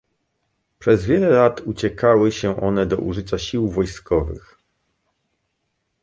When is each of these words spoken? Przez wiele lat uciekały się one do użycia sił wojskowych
Przez 0.79 1.05
wiele 1.05 1.29
lat 1.29 1.59
uciekały 1.61 2.31
się 2.31 2.61
one 2.61 2.85
do 2.85 2.97
użycia 2.97 3.37
sił 3.37 3.69
wojskowych 3.69 4.59